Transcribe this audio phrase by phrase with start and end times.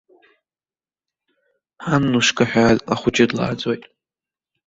[1.93, 3.83] Аннушка ҳәа ахәыҷы длааӡоит.